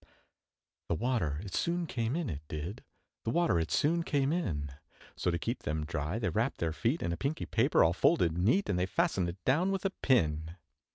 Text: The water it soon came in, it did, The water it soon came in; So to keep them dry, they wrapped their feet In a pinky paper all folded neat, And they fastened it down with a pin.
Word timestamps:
The 0.89 0.95
water 0.95 1.39
it 1.43 1.53
soon 1.53 1.85
came 1.85 2.15
in, 2.15 2.27
it 2.27 2.41
did, 2.47 2.83
The 3.23 3.29
water 3.29 3.59
it 3.59 3.69
soon 3.69 4.01
came 4.01 4.33
in; 4.33 4.71
So 5.15 5.29
to 5.29 5.37
keep 5.37 5.61
them 5.61 5.85
dry, 5.85 6.17
they 6.17 6.29
wrapped 6.29 6.57
their 6.57 6.73
feet 6.73 7.03
In 7.03 7.11
a 7.13 7.17
pinky 7.17 7.45
paper 7.45 7.83
all 7.83 7.93
folded 7.93 8.35
neat, 8.35 8.67
And 8.67 8.79
they 8.79 8.87
fastened 8.87 9.29
it 9.29 9.37
down 9.45 9.71
with 9.71 9.85
a 9.85 9.91
pin. 9.91 10.55